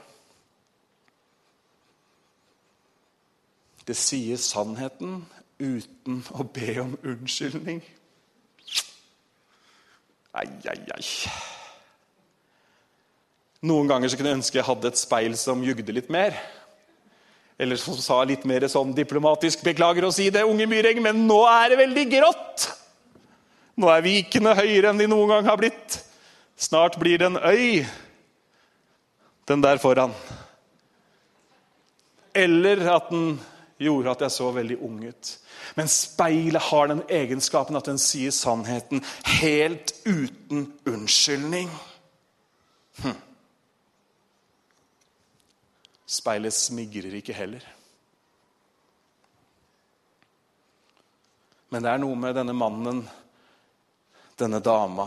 [3.88, 5.22] Det sier sannheten
[5.58, 7.80] uten å be om unnskyldning.
[10.36, 11.57] Ai, ai, ai.
[13.66, 16.36] Noen ganger så kunne jeg ønske jeg hadde et speil som jugde litt mer.
[17.58, 21.40] Eller som sa litt mer sånn diplomatisk 'Beklager å si det, unge Myreng, men nå
[21.50, 22.68] er det veldig grått'.
[23.78, 26.04] Nå er vikene høyere enn de noen gang har blitt.
[26.58, 27.86] Snart blir det en øy,
[29.46, 30.14] den der foran.
[32.34, 33.40] Eller at den
[33.78, 35.38] gjorde at jeg så veldig ung ut.
[35.74, 39.02] Men speilet har den egenskapen at den sier sannheten
[39.40, 41.70] helt uten unnskyldning.
[43.02, 43.14] Hm.
[46.08, 47.64] Speilet smigrer ikke heller.
[51.68, 53.02] Men det er noe med denne mannen,
[54.40, 55.04] denne dama,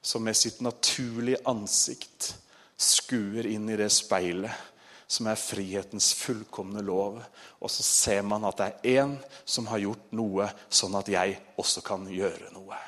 [0.00, 2.32] som med sitt naturlige ansikt
[2.80, 4.70] skuer inn i det speilet
[5.12, 7.20] som er frihetens fullkomne lov.
[7.60, 11.36] Og så ser man at det er én som har gjort noe, sånn at jeg
[11.60, 12.78] også kan gjøre noe.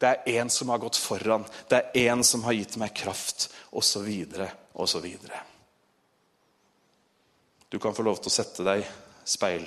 [0.00, 3.50] Det er én som har gått foran, det er én som har gitt meg kraft,
[3.72, 4.08] osv.,
[4.72, 5.06] osv.
[7.74, 8.84] Du kan få lov til å sette deg
[9.26, 9.64] speil.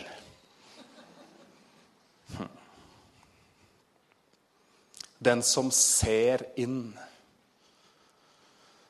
[5.20, 6.94] Den som ser inn.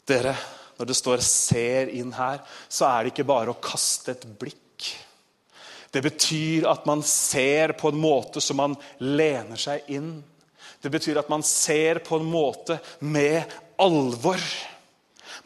[0.06, 0.36] Dere,
[0.78, 4.86] når det står 'ser inn' her, så er det ikke bare å kaste et blikk.
[5.92, 10.24] Det betyr at man ser på en måte som man lener seg inn.
[10.80, 13.50] Det betyr at man ser på en måte med
[13.80, 14.38] alvor.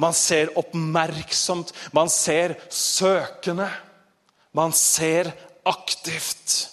[0.01, 3.69] Man ser oppmerksomt, man ser søkende.
[4.51, 5.31] Man ser
[5.63, 6.69] aktivt.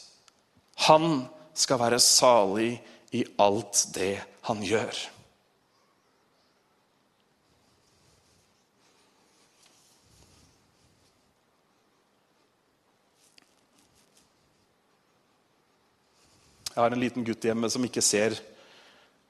[0.89, 2.73] Han skal være salig
[3.13, 4.17] i alt det
[4.49, 5.05] han gjør.
[16.79, 18.37] Jeg har en liten gutt hjemme som ikke ser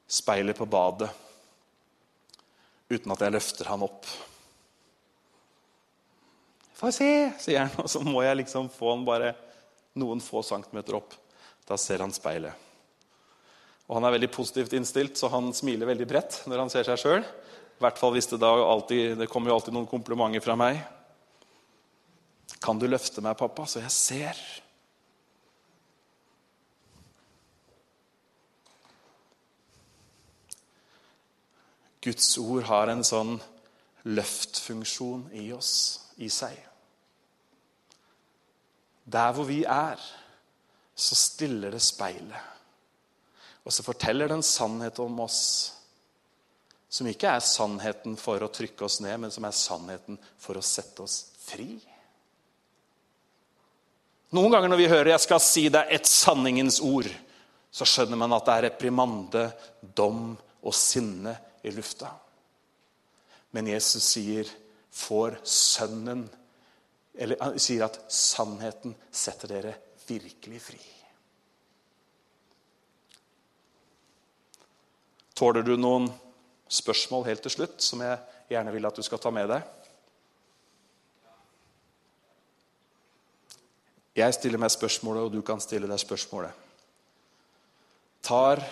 [0.08, 1.08] speilet på badet
[2.88, 4.08] uten at jeg løfter han opp.
[6.78, 7.10] Få se,
[7.42, 9.34] sier han, og så må jeg liksom få han bare
[9.98, 11.16] noen få centimeter opp.
[11.68, 12.66] Da ser han speilet.
[13.88, 17.00] Og Han er veldig positivt innstilt, så han smiler veldig bredt når han ser seg
[17.00, 17.26] sjøl.
[17.80, 20.80] Hvert fall hvis det da alltid, det kommer jo alltid noen komplimenter fra meg.
[22.60, 24.40] Kan du løfte meg, pappa, så jeg ser?
[32.04, 33.36] Guds ord har en sånn
[34.08, 35.72] løftfunksjon i oss,
[36.16, 36.54] i seg.
[39.08, 39.98] Der hvor vi er,
[40.98, 42.54] så stiller det speilet.
[43.64, 45.42] Og så forteller det en sannhet om oss
[46.88, 50.64] som ikke er sannheten for å trykke oss ned, men som er sannheten for å
[50.64, 51.74] sette oss fri.
[54.36, 57.14] Noen ganger når vi hører 'jeg skal si deg et sanningens ord',
[57.70, 59.52] så skjønner man at det er reprimande,
[59.94, 62.10] dom og sinne i lufta.
[63.52, 64.44] Men Jesus sier,
[64.90, 66.28] 'Får Sønnen'
[67.18, 69.74] Eller han sier at sannheten setter dere
[70.06, 70.78] virkelig fri.
[75.34, 76.06] Tåler du noen
[76.70, 78.20] spørsmål helt til slutt som jeg
[78.52, 79.66] gjerne vil at du skal ta med deg?
[84.18, 86.64] Jeg stiller meg spørsmålet, og du kan stille deg spørsmålet.
[88.22, 88.62] Tar,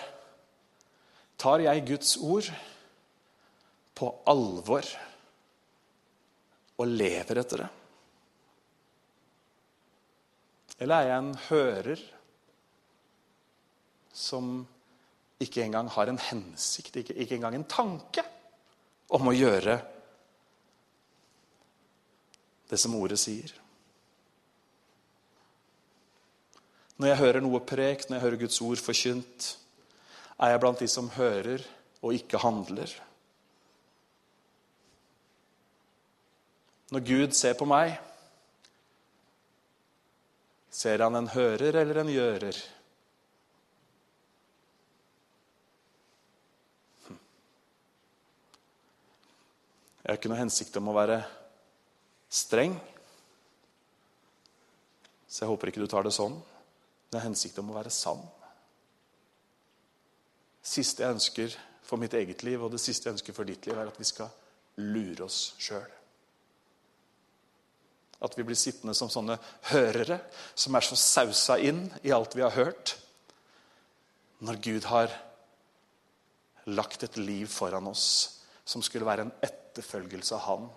[1.39, 2.49] tar jeg Guds ord
[3.97, 4.85] på alvor
[6.77, 7.69] og lever etter det?
[10.77, 12.01] Eller er jeg en hører
[14.13, 14.49] som
[15.41, 18.25] ikke engang har en hensikt, ikke, ikke engang en tanke,
[19.13, 19.77] om å gjøre
[22.67, 23.53] det som ordet sier?
[26.97, 29.51] Når jeg hører noe prekt, når jeg hører Guds ord forkynt,
[30.41, 31.65] er jeg blant de som hører
[32.01, 32.89] og ikke handler?
[36.93, 37.97] Når Gud ser på meg,
[40.71, 42.59] ser han en hører eller en gjører?
[47.07, 47.17] Hm.
[50.03, 51.19] Jeg har ikke noe hensikt om å være
[52.31, 52.77] streng,
[55.27, 56.39] så jeg håper ikke du tar det sånn.
[57.11, 58.23] Det er hensikt om å være sann.
[60.63, 63.67] Det siste jeg ønsker for mitt eget liv og det siste jeg ønsker for ditt
[63.67, 64.31] liv, er at vi skal
[64.79, 65.87] lure oss sjøl.
[68.23, 69.37] At vi blir sittende som sånne
[69.69, 70.19] hørere
[70.57, 72.95] som er så sausa inn i alt vi har hørt.
[74.41, 75.13] Når Gud har
[76.67, 78.07] lagt et liv foran oss
[78.67, 80.69] som skulle være en etterfølgelse av Han.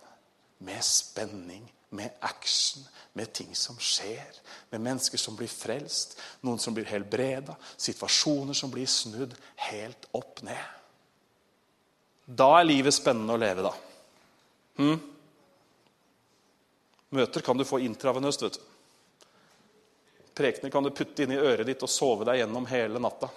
[0.60, 1.64] Med spenning,
[1.96, 2.84] med action,
[3.18, 4.36] med ting som skjer.
[4.70, 9.34] Med mennesker som blir frelst, noen som blir helbreda, situasjoner som blir snudd
[9.70, 10.76] helt opp ned.
[12.26, 13.72] Da er livet spennende å leve, da.
[14.78, 15.00] Hmm?
[17.10, 18.42] Møter kan du få intravenøst.
[18.42, 18.60] vet du.
[20.34, 23.28] Prekener kan du putte inn i øret ditt og sove deg gjennom hele natta.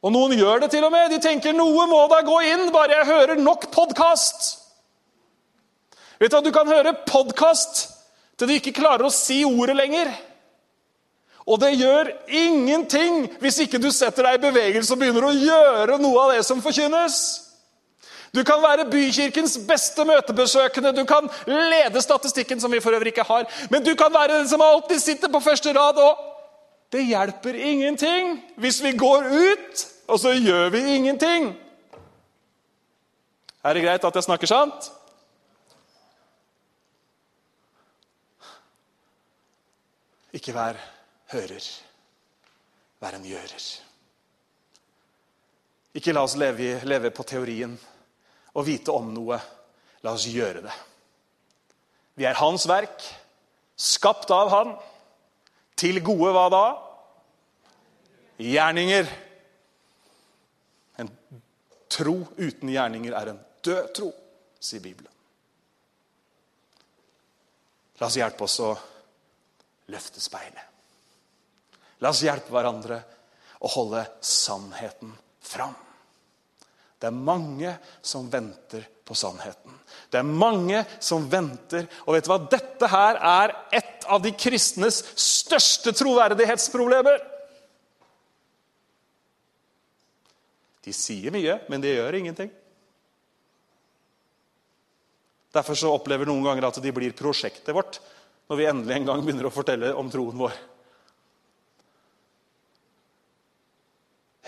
[0.00, 1.12] Og noen gjør det til og med.
[1.12, 4.56] De tenker noe må da gå inn, bare jeg hører nok podkast.
[6.20, 7.86] Vet du at du kan høre podkast
[8.40, 10.10] til du ikke klarer å si ordet lenger.
[11.50, 15.98] Og det gjør ingenting hvis ikke du setter deg i bevegelse og begynner å gjøre
[16.00, 17.16] noe av det som forkynnes.
[18.34, 23.26] Du kan være bykirkens beste møtebesøkende, du kan lede statistikken, som vi for øvrig ikke
[23.26, 25.98] har, men du kan være den som alltid sitter på første rad.
[25.98, 26.18] og
[26.92, 31.56] Det hjelper ingenting hvis vi går ut, og så gjør vi ingenting.
[33.64, 34.92] Er det greit at jeg snakker sant?
[40.32, 40.78] Ikke vær
[41.32, 41.64] hører,
[43.00, 43.64] vær en gjører.
[45.94, 47.74] Ikke la oss leve, leve, på teorien
[48.54, 49.38] og vite om noe.
[50.04, 50.76] La oss gjøre det.
[52.16, 53.02] Vi er Hans verk,
[53.76, 54.72] skapt av Han.
[55.80, 56.64] Til gode hva da?
[58.40, 59.08] Gjerninger.
[61.00, 61.08] En
[61.90, 64.10] tro uten gjerninger er en død tro,
[64.60, 65.12] sier Bibelen.
[68.00, 68.72] La oss hjelpe oss å
[69.92, 70.66] løfte speilet.
[72.00, 73.00] La oss hjelpe hverandre
[73.60, 75.12] å holde sannheten
[75.44, 75.74] fram.
[77.00, 77.72] Det er mange
[78.04, 79.72] som venter på sannheten.
[80.12, 81.88] Det er mange som venter.
[82.04, 82.38] Og vet du hva?
[82.52, 87.24] Dette her er et av de kristnes største troverdighetsproblemer.
[90.84, 92.52] De sier mye, men de gjør ingenting.
[95.50, 97.98] Derfor så opplever noen ganger at de blir prosjektet vårt
[98.50, 100.54] når vi endelig en gang begynner å fortelle om troen vår.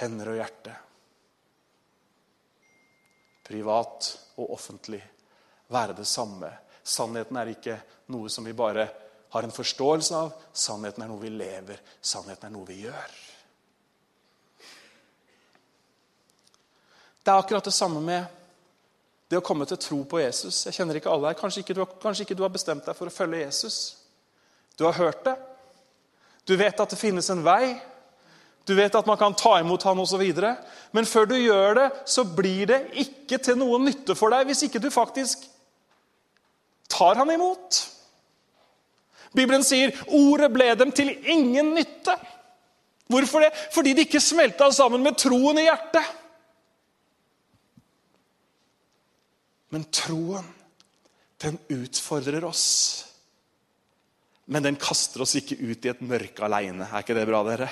[0.03, 0.75] Hender og hjerte.
[3.53, 4.09] Privat
[4.41, 5.03] og offentlig
[5.69, 6.49] være det samme.
[6.83, 7.77] Sannheten er ikke
[8.13, 8.87] noe som vi bare
[9.33, 10.33] har en forståelse av.
[10.53, 11.83] Sannheten er noe vi lever.
[12.01, 13.19] Sannheten er noe vi gjør.
[17.23, 18.25] Det er akkurat det samme med
[19.29, 20.65] det å komme til tro på Jesus.
[20.67, 21.39] Jeg kjenner ikke alle her.
[21.39, 23.79] Kanskje ikke, du, kanskje ikke du har bestemt deg for å følge Jesus.
[24.77, 25.37] Du har hørt det.
[26.49, 27.77] Du vet at det finnes en vei.
[28.69, 30.23] Du vet at man kan ta imot han osv.
[30.95, 34.67] Men før du gjør det, så blir det ikke til noen nytte for deg hvis
[34.69, 35.49] ikke du faktisk
[36.93, 37.81] tar han imot.
[39.33, 42.15] Bibelen sier ordet ble dem til ingen nytte.
[43.13, 43.53] Hvorfor det?
[43.75, 46.19] Fordi det ikke smelta sammen med troen i hjertet.
[49.73, 50.45] Men troen,
[51.41, 52.67] den utfordrer oss.
[54.53, 56.85] Men den kaster oss ikke ut i et mørke aleine.
[56.91, 57.71] Er ikke det bra, dere?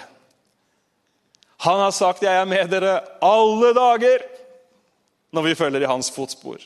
[1.60, 4.24] Han har sagt 'Jeg er med dere alle dager'
[5.32, 6.58] når vi følger i hans fotspor.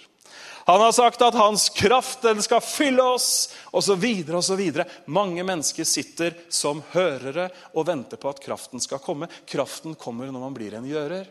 [0.67, 4.05] Han har sagt at hans kraft den skal fylle oss, osv.
[4.33, 4.63] osv.
[5.05, 9.29] Mange mennesker sitter som hørere og venter på at kraften skal komme.
[9.47, 11.29] Kraften kommer når man blir en gjører.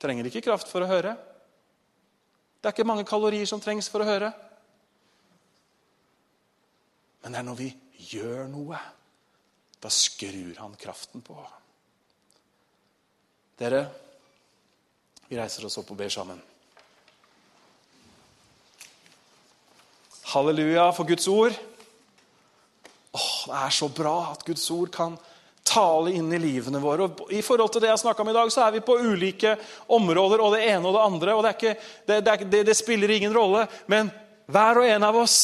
[0.00, 1.14] Trenger ikke kraft for å høre.
[2.60, 4.32] Det er ikke mange kalorier som trengs for å høre.
[7.22, 7.70] Men det er når vi
[8.10, 8.80] gjør noe,
[9.80, 11.36] da skrur han kraften på.
[13.60, 13.80] Dere,
[15.28, 16.38] vi reiser oss opp og ber sammen.
[20.30, 21.56] Halleluja for Guds ord.
[23.12, 25.18] Åh, Det er så bra at Guds ord kan
[25.66, 27.08] tale inn i livene våre.
[27.10, 29.56] Og I forhold til det jeg snakka om i dag, så er vi på ulike
[29.88, 31.34] områder, og det ene og det andre.
[31.34, 31.74] og Det, ikke,
[32.06, 33.66] det, det, det spiller ingen rolle.
[33.86, 34.10] Men
[34.46, 35.40] hver og en av oss,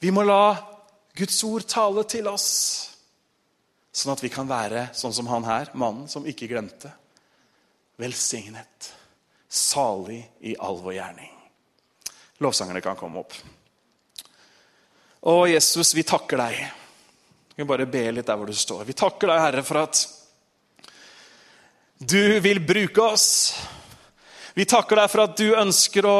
[0.00, 0.56] vi må la
[1.14, 2.48] Guds ord tale til oss.
[3.92, 6.90] Sånn at vi kan være sånn som han her, mannen som ikke glemte.
[8.00, 8.92] Velsignet,
[9.48, 11.32] salig i all vår gjerning.
[12.40, 13.34] Lovsangerne kan komme opp.
[15.20, 16.62] Å, Jesus, vi takker deg.
[17.56, 18.86] Vi bare be litt der hvor du står.
[18.88, 20.00] Vi takker deg, Herre, for at
[22.00, 23.26] du vil bruke oss.
[24.56, 26.18] Vi takker deg for at du ønsker å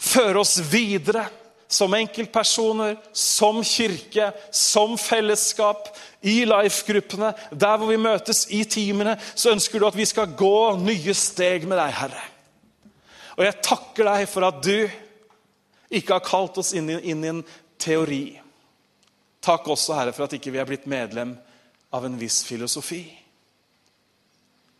[0.00, 1.26] føre oss videre
[1.68, 5.90] som enkeltpersoner, som kirke, som fellesskap,
[6.20, 10.78] i life-gruppene, der hvor vi møtes i teamene, så ønsker du at vi skal gå
[10.80, 12.24] nye steg med deg, Herre.
[13.36, 14.88] Og jeg takker deg for at du
[15.94, 17.44] ikke har kalt oss inn i, inn i en
[17.78, 18.24] teori.
[19.44, 21.36] Takk også, Herre, for at ikke vi er blitt medlem
[21.94, 23.04] av en viss filosofi.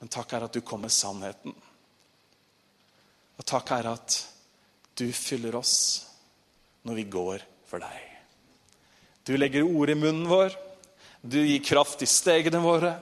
[0.01, 1.55] Men takk, Herre, at du kom med sannheten.
[3.39, 4.19] Og takk, Herre, at
[4.99, 6.08] du fyller oss
[6.89, 8.05] når vi går for deg.
[9.29, 10.57] Du legger ord i munnen vår.
[11.21, 12.95] Du gir kraft i stegene våre.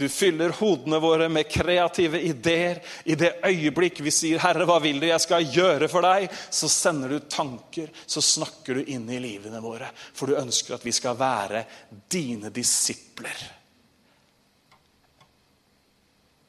[0.00, 2.80] Du fyller hodene våre med kreative ideer.
[3.04, 6.68] I det øyeblikk vi sier 'Herre, hva vil du jeg skal gjøre for deg', så
[6.72, 9.90] sender du tanker, så snakker du inn i livene våre.
[9.94, 11.64] For du ønsker at vi skal være
[12.08, 13.36] dine disipler.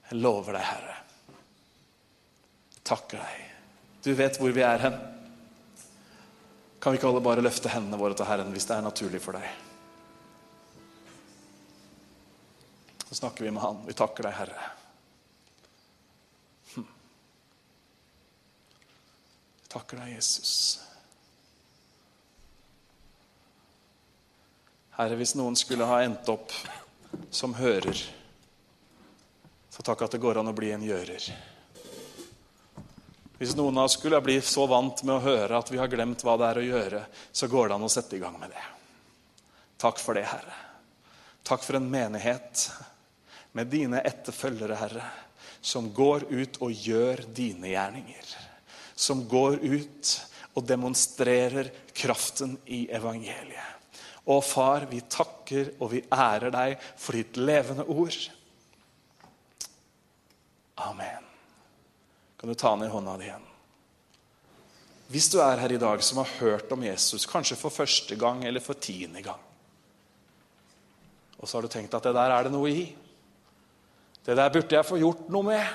[0.09, 0.97] Jeg lover deg, Herre.
[2.83, 3.49] Takker deg.
[4.03, 5.20] Du vet hvor vi er hen.
[6.81, 9.37] Kan vi ikke alle bare løfte hendene våre til Herren hvis det er naturlig for
[9.37, 9.45] deg?
[13.05, 13.83] Så snakker vi med Han.
[13.85, 14.69] Vi takker deg, Herre.
[16.71, 16.87] Hm.
[19.75, 20.55] Takker deg, Jesus.
[24.97, 26.55] Herre, hvis noen skulle ha endt opp
[27.29, 27.99] som hører,
[29.69, 31.29] så takk at det går an å bli en gjører.
[33.41, 36.21] Hvis noen av oss skulle bli så vant med å høre at vi har glemt
[36.21, 36.99] hva det er å gjøre,
[37.33, 38.65] så går det an å sette i gang med det.
[39.81, 40.57] Takk for det, Herre.
[41.41, 42.67] Takk for en menighet
[43.57, 45.07] med dine etterfølgere, Herre,
[45.57, 48.29] som går ut og gjør dine gjerninger.
[48.93, 50.13] Som går ut
[50.53, 53.97] og demonstrerer kraften i evangeliet.
[54.29, 58.21] Og far, vi takker og vi ærer deg for ditt levende ord.
[60.85, 61.30] Amen.
[62.41, 63.43] Kan du ta ned hånda di igjen?
[65.13, 68.41] Hvis du er her i dag som har hørt om Jesus, kanskje for første gang
[68.47, 69.43] eller for tiende gang,
[71.37, 72.81] og så har du tenkt at det der er det noe i
[74.21, 75.69] Det der burde jeg få gjort noe med.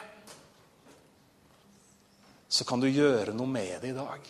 [2.48, 4.28] Så kan du gjøre noe med det i dag.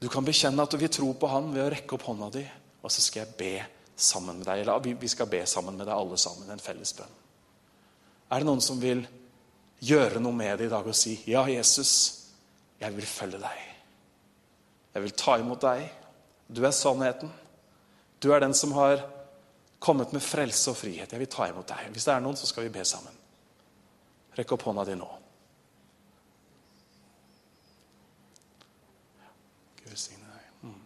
[0.00, 2.46] Du kan bekjenne at du vil tro på Han ved å rekke opp hånda di,
[2.80, 3.52] og så skal jeg be
[3.96, 4.64] sammen med deg.
[4.64, 7.21] Eller vi skal be sammen med deg alle sammen, en felles bønn.
[8.32, 9.02] Er det noen som vil
[9.82, 12.22] gjøre noe med det i dag og si, 'Ja, Jesus,
[12.80, 13.68] jeg vil følge deg'.
[14.94, 15.90] Jeg vil ta imot deg.
[16.48, 17.30] Du er sannheten.
[18.22, 19.02] Du er den som har
[19.80, 21.12] kommet med frelse og frihet.
[21.12, 21.90] Jeg vil ta imot deg.
[21.90, 23.12] Hvis det er noen, så skal vi be sammen.
[24.38, 25.08] Rekk opp hånda di nå.
[29.84, 30.44] Gud signe deg.
[30.62, 30.82] Mm.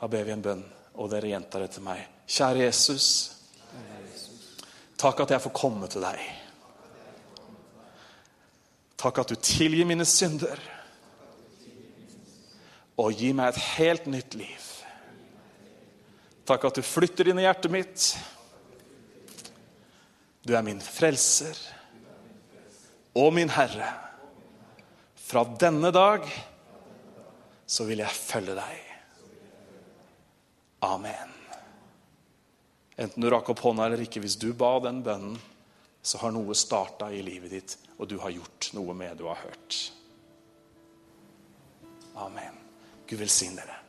[0.00, 0.64] Da ber vi en bønn,
[0.94, 2.08] og dere gjentar det til meg.
[2.26, 3.39] Kjære Jesus.
[5.00, 6.20] Takk at jeg får komme til deg.
[9.00, 10.60] Takk at du tilgir mine synder
[13.00, 14.66] og gir meg et helt nytt liv.
[16.44, 18.10] Takk at du flytter inn i hjertet mitt.
[20.44, 21.56] Du er min frelser
[23.16, 23.88] og min Herre.
[25.16, 26.28] Fra denne dag
[27.70, 28.86] så vil jeg følge deg.
[30.90, 31.39] Amen.
[33.00, 35.38] Enten du rakk opp hånda eller ikke, hvis du ba den bønnen,
[36.02, 39.28] så har noe starta i livet ditt, og du har gjort noe med det du
[39.28, 39.80] har hørt.
[42.20, 42.56] Amen.
[43.08, 43.79] Gud velsigne dere.